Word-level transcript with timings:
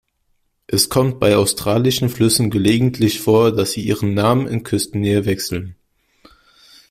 Es 0.65 0.89
kommt 0.89 1.19
bei 1.19 1.35
australischen 1.37 2.09
Flüssen 2.09 2.49
gelegentlich 2.49 3.19
vor, 3.19 3.51
dass 3.55 3.73
sie 3.73 3.81
ihren 3.81 4.15
Namen 4.15 4.47
in 4.47 4.63
Küstennähe 4.63 5.25
wechseln. 5.27 5.75